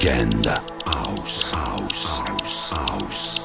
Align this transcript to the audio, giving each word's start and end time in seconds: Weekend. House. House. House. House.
Weekend. 0.00 0.46
House. 0.46 1.50
House. 1.50 2.20
House. 2.20 2.70
House. 2.70 3.39